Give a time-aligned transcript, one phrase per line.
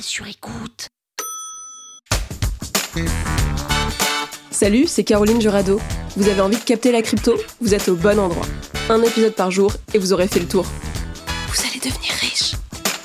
[0.00, 0.88] Sur écoute.
[4.50, 5.80] Salut, c'est Caroline Jurado.
[6.16, 7.34] Vous avez envie de capter la crypto?
[7.60, 8.46] Vous êtes au bon endroit.
[8.88, 10.66] Un épisode par jour et vous aurez fait le tour.
[11.48, 12.54] Vous allez devenir riche.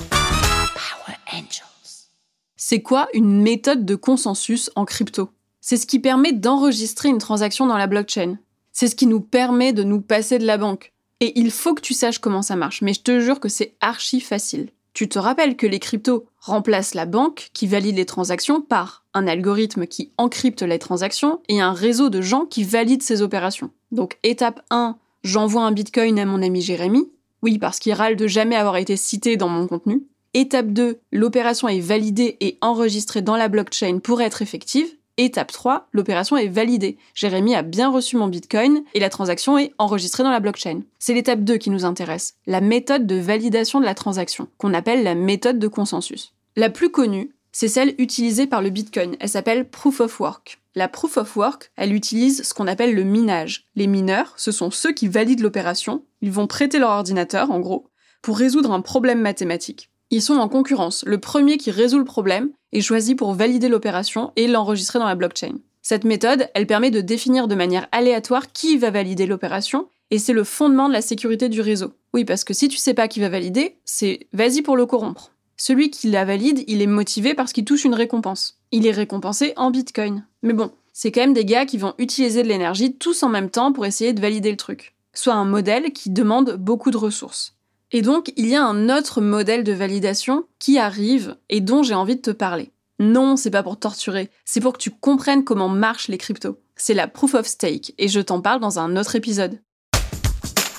[0.09, 2.09] Power Angels.
[2.55, 5.29] C'est quoi une méthode de consensus en crypto?
[5.61, 8.37] C'est ce qui permet d'enregistrer une transaction dans la blockchain.
[8.73, 10.93] C'est ce qui nous permet de nous passer de la banque.
[11.19, 13.75] Et il faut que tu saches comment ça marche, mais je te jure que c'est
[13.79, 14.69] archi facile.
[14.93, 19.27] Tu te rappelles que les cryptos remplacent la banque qui valide les transactions par un
[19.27, 23.71] algorithme qui encrypte les transactions et un réseau de gens qui valident ces opérations.
[23.91, 27.09] Donc étape 1, j'envoie un bitcoin à mon ami Jérémy.
[27.41, 30.03] Oui, parce qu'il râle de jamais avoir été cité dans mon contenu.
[30.33, 34.87] Étape 2, l'opération est validée et enregistrée dans la blockchain pour être effective.
[35.17, 36.97] Étape 3, l'opération est validée.
[37.13, 40.81] Jérémy a bien reçu mon bitcoin et la transaction est enregistrée dans la blockchain.
[40.99, 45.03] C'est l'étape 2 qui nous intéresse, la méthode de validation de la transaction, qu'on appelle
[45.03, 46.33] la méthode de consensus.
[46.55, 49.15] La plus connue, c'est celle utilisée par le bitcoin.
[49.19, 50.61] Elle s'appelle Proof of Work.
[50.73, 53.67] La Proof of Work, elle utilise ce qu'on appelle le minage.
[53.75, 56.05] Les mineurs, ce sont ceux qui valident l'opération.
[56.21, 57.89] Ils vont prêter leur ordinateur, en gros,
[58.21, 59.90] pour résoudre un problème mathématique.
[60.13, 61.05] Ils sont en concurrence.
[61.07, 65.15] Le premier qui résout le problème est choisi pour valider l'opération et l'enregistrer dans la
[65.15, 65.55] blockchain.
[65.81, 70.33] Cette méthode, elle permet de définir de manière aléatoire qui va valider l'opération et c'est
[70.33, 71.93] le fondement de la sécurité du réseau.
[72.13, 75.31] Oui, parce que si tu sais pas qui va valider, c'est vas-y pour le corrompre.
[75.55, 78.59] Celui qui la valide, il est motivé parce qu'il touche une récompense.
[78.71, 80.25] Il est récompensé en bitcoin.
[80.43, 83.49] Mais bon, c'est quand même des gars qui vont utiliser de l'énergie tous en même
[83.49, 84.93] temps pour essayer de valider le truc.
[85.13, 87.55] Soit un modèle qui demande beaucoup de ressources.
[87.93, 91.93] Et donc, il y a un autre modèle de validation qui arrive et dont j'ai
[91.93, 92.71] envie de te parler.
[92.99, 96.57] Non, c'est pas pour torturer, c'est pour que tu comprennes comment marchent les cryptos.
[96.77, 99.59] C'est la proof of stake et je t'en parle dans un autre épisode.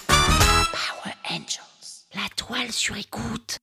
[0.09, 2.06] Power Angels.
[2.15, 3.59] La toile sur écoute.